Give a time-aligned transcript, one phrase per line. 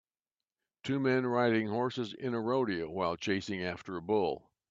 [0.81, 4.49] Two men riding horses in a rodeo while chasing after a bull.